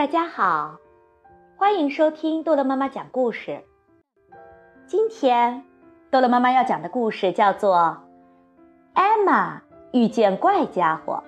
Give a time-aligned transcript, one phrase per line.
[0.00, 0.78] 大家好，
[1.58, 3.62] 欢迎收听豆乐妈妈讲故事。
[4.86, 5.62] 今天
[6.10, 7.76] 豆乐妈妈要讲的故事叫做
[8.94, 9.60] 《艾玛
[9.92, 11.22] 遇见怪家伙》。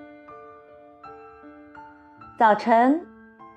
[2.39, 3.07] 早晨，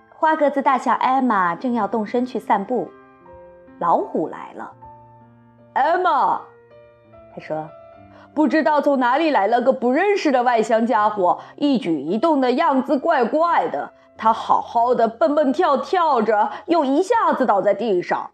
[0.10, 2.92] 花格子大小艾玛正要动身去散步，
[3.80, 4.74] 老虎来了。
[5.76, 6.42] 艾玛，
[7.34, 7.70] 他说。
[8.36, 13.94] 不知道从哪里来了个不认识的外乡家伙，一举一动的样子怪怪的。
[14.18, 18.32] 他好好的蹦蹦跳跳着，又一下子倒在地上。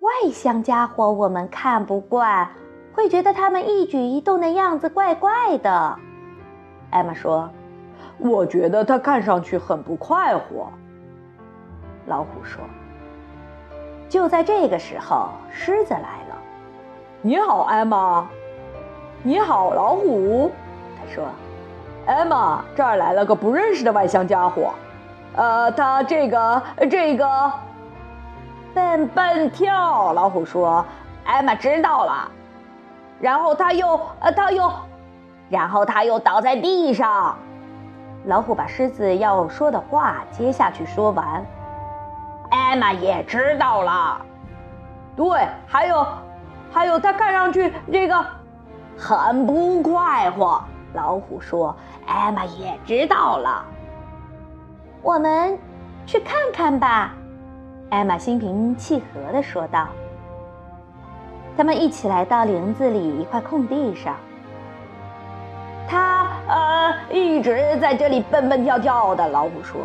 [0.00, 2.48] 外乡家伙我们看不惯，
[2.94, 5.98] 会觉得他们一举一动的样子怪怪的。
[6.90, 7.50] 艾玛说
[8.18, 10.68] ：“我觉得他看上去很不快活。”
[12.06, 12.62] 老虎说
[14.08, 16.38] ：“就在这个时候，狮子来了。”
[17.20, 18.28] 你好，艾玛。
[19.24, 20.52] 你好，老虎。
[20.96, 21.24] 他说
[22.06, 24.72] ：“艾玛，这儿来了个不认识的外乡家伙。
[25.34, 27.52] 呃，他这个这个
[28.72, 30.84] 蹦蹦跳。”老虎说
[31.26, 32.30] ：“艾玛知道了。”
[33.20, 34.70] 然后他又呃，他又，
[35.48, 37.36] 然后他又倒在地上。
[38.24, 41.44] 老虎把狮子要说的话接下去说完。
[42.50, 44.20] 艾玛也知道了。
[45.16, 46.06] 对，还有。
[46.70, 48.24] 还有，他看上去这个
[48.98, 50.62] 很不快活。
[50.94, 51.74] 老虎说
[52.06, 53.64] ：“艾玛也知道了，
[55.02, 55.56] 我们
[56.06, 57.14] 去看看吧。”
[57.90, 59.86] 艾玛心平气和地说道。
[61.56, 64.14] 他们一起来到林子里一块空地上。
[65.88, 69.26] 他呃一直在这里蹦蹦跳跳的。
[69.28, 69.80] 老虎说，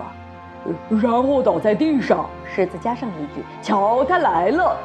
[1.02, 2.26] 然后倒在地上。
[2.46, 4.78] 狮子加上一句：“瞧，他来了。”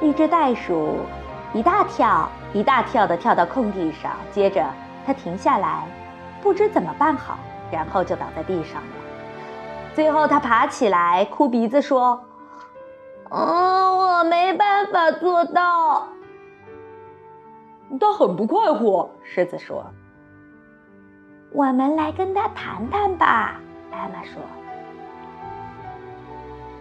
[0.00, 0.96] 一只袋鼠
[1.52, 4.64] 一大跳一大跳地跳到空地上，接着
[5.06, 5.86] 他停下来，
[6.42, 7.38] 不知怎么办好，
[7.70, 8.88] 然后就倒在地上了。
[9.94, 12.20] 最后他爬起来，哭鼻子说
[13.30, 16.08] ：“嗯，我没办法做到。”
[17.98, 19.86] 他很不快活，狮子说
[21.52, 23.60] ：“我们来跟他谈谈吧。”
[23.92, 24.42] 艾玛说：“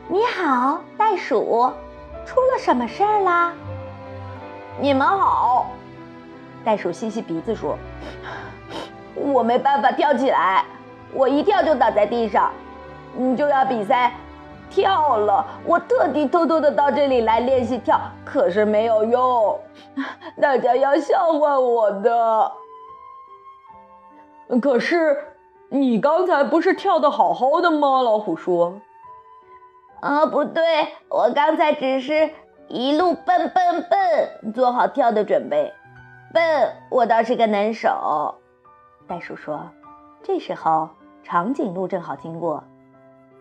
[0.09, 1.71] 你好，袋鼠。”
[2.25, 3.53] 出了什么事儿啦？
[4.77, 5.67] 你们好，
[6.65, 7.77] 袋鼠吸吸鼻子说
[9.15, 10.65] ：“我没办法跳起来，
[11.13, 12.51] 我一跳就倒在地上。
[13.15, 14.11] 你就要比赛
[14.69, 19.57] 跳了，我特地偷偷的到这里来练习跳，可是没有用，
[20.41, 22.51] 大家要笑话我的。
[24.61, 25.17] 可是
[25.69, 28.73] 你刚才不是跳的好好的吗？”老虎说。
[30.01, 30.63] 啊，不对，
[31.07, 32.29] 我刚才只是
[32.67, 35.73] 一路蹦蹦蹦，做好跳的准备。
[36.33, 36.41] 蹦，
[36.89, 38.35] 我倒是个能手。
[39.07, 39.69] 袋鼠说。
[40.23, 40.89] 这时候，
[41.23, 42.63] 长颈鹿正好经过，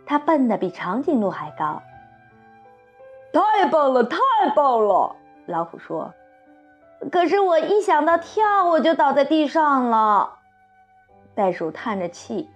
[0.04, 1.82] 它蹦得比长颈鹿还高。
[3.32, 4.18] 太棒了，太
[4.54, 5.16] 棒了！
[5.46, 6.12] 老虎说。
[7.10, 10.40] 可是我一想到跳，我就倒在地上了。
[11.34, 12.50] 袋鼠叹着气。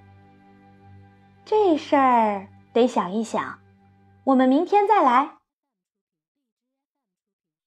[1.47, 3.59] 这事儿得想一想。
[4.25, 5.38] 我们明天再来。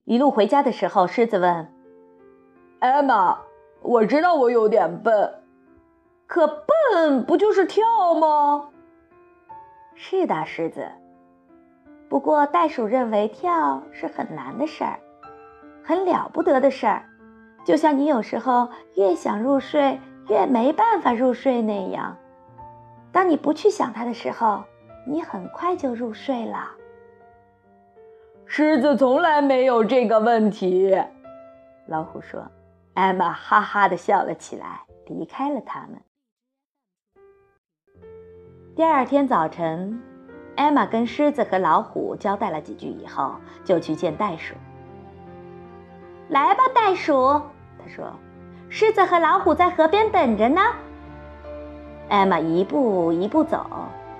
[0.05, 1.71] 一路回家的时候，狮子问
[2.79, 3.37] ：“艾玛，
[3.81, 5.43] 我知道我有点笨，
[6.27, 8.69] 可笨不就是跳吗
[9.95, 10.87] ？”“是的，狮子。
[12.09, 14.99] 不过袋鼠认为跳是很难的事儿，
[15.83, 17.05] 很了不得的事儿，
[17.63, 22.17] 就像你有时候越想入睡越没办法入睡那样。
[23.11, 24.63] 当你不去想它的时候。”
[25.03, 26.69] 你很快就入睡了。
[28.53, 30.93] 狮子从来没有这个问题，
[31.85, 32.51] 老虎说。
[32.93, 36.01] 艾玛哈哈的笑了起来，离开了他们。
[38.75, 40.03] 第二天早晨，
[40.57, 44.53] 艾玛跟狮子和老虎交代了几句以后，就去见袋鼠。
[46.27, 47.41] 来吧，袋鼠，
[47.79, 48.13] 他说
[48.67, 50.59] ：“狮子和老虎在河边等着呢。”
[52.11, 53.65] 艾玛一步一步走。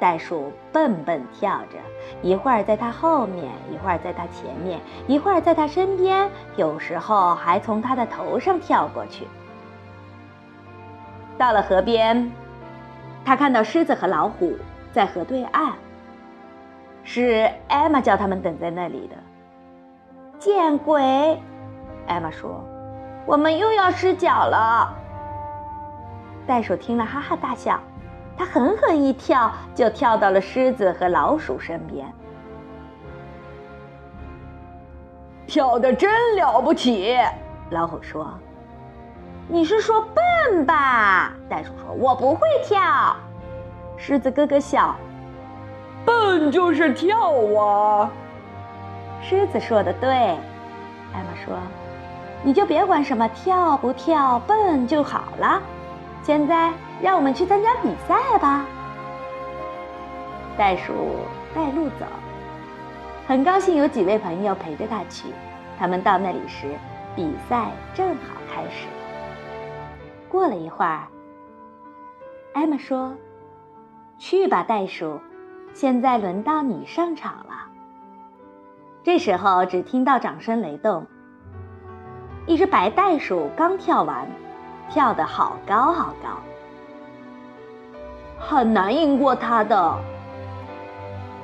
[0.01, 1.77] 袋鼠蹦蹦跳着，
[2.24, 9.27] 一会儿在它后面，一会儿在它前面，一会儿在它身边，有时候还从它的头上跳过去。
[11.38, 12.31] 到了河边，
[13.24, 14.57] 他看到狮子和老虎
[14.92, 15.74] 在河对岸，
[17.03, 19.15] 是艾玛叫他们等在那里的。
[20.39, 21.39] 见鬼！
[22.07, 22.63] 艾玛说
[23.27, 24.98] ：“我们又要失脚了。”
[26.48, 27.80] 袋鼠听了，哈哈大笑。
[28.41, 32.11] 他狠狠一跳，就跳到了狮子和老鼠身边。
[35.45, 37.19] 跳的真了不起，
[37.69, 38.33] 老虎说
[39.47, 43.15] ：“你是说笨吧？”袋鼠说：“我不会跳。”
[43.95, 44.95] 狮子咯咯笑
[46.03, 47.15] ：“笨就是跳
[47.59, 48.09] 啊！”
[49.21, 50.39] 狮子说的对，艾
[51.13, 51.53] 玛说
[52.41, 55.61] ：“你就别管什么跳不跳，笨就好了。
[56.23, 56.71] 现在
[57.01, 58.65] 让我们去参加比赛吧。”
[60.57, 60.94] 袋鼠
[61.56, 62.06] 带路走，
[63.27, 65.30] 很高兴有几位朋友陪着他去。
[65.80, 66.68] 他们到那里时，
[67.15, 68.88] 比赛正好开始。
[70.30, 71.07] 过了一会儿，
[72.53, 73.15] 艾玛说
[74.19, 75.19] ：“去吧，袋鼠，
[75.74, 77.68] 现在轮到你上场了。”
[79.03, 81.07] 这时候，只听到掌声雷动。
[82.45, 84.27] 一只白袋鼠刚跳完，
[84.89, 86.30] 跳得好高好高，
[88.47, 89.97] 很难赢过它的。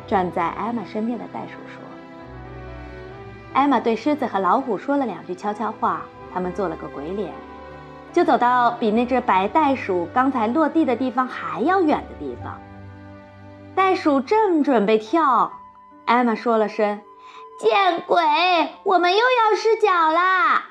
[0.07, 1.81] 站在艾玛身边的袋鼠说
[3.53, 6.01] ：“艾玛对狮子和老虎说了两句悄悄话，
[6.33, 7.33] 他们做了个鬼脸，
[8.11, 12.59] 就走到比那只白袋鼠刚才落地的地方还要远的地方。
[13.75, 15.51] 袋鼠正准备跳，
[16.05, 17.01] 艾玛说了声。”
[17.59, 18.21] 见鬼！
[18.83, 20.63] 我们又要失脚啦！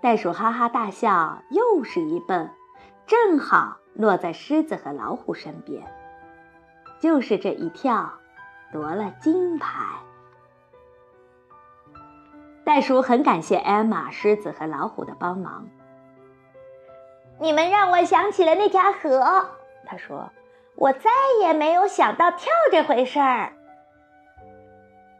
[0.00, 2.48] 袋鼠哈哈大笑，又是一蹦，
[3.08, 5.82] 正好落在狮子和老虎身边。
[7.00, 8.10] 就是这一跳，
[8.72, 9.84] 夺了金牌。
[12.64, 15.66] 袋鼠很感谢艾玛、狮子和老虎的帮忙。
[17.40, 19.48] 你们让我想起了那条河，
[19.86, 20.30] 他说
[20.76, 21.10] ：“我再
[21.40, 23.52] 也没有想到跳这回事儿。”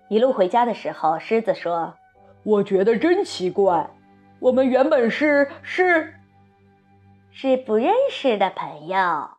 [0.09, 1.95] 一路回家的时候，狮子说
[2.43, 3.89] ：“我觉得真奇怪，
[4.41, 6.15] 我们原本是是
[7.41, 9.31] 是不认识的朋友。”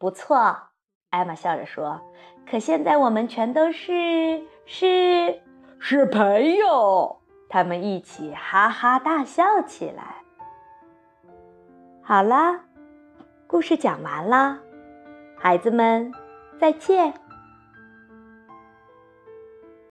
[0.00, 0.70] 不错，
[1.10, 2.00] 艾玛笑着说
[2.50, 5.42] ：“可现在我们全都是是
[5.78, 7.20] 是朋友。”
[7.50, 10.22] 他们一起哈哈大笑起来。
[12.02, 12.60] 好了，
[13.46, 14.58] 故事讲完了，
[15.38, 16.10] 孩子们
[16.58, 17.12] 再见。